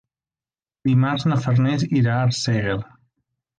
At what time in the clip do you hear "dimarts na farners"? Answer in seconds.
0.89-1.87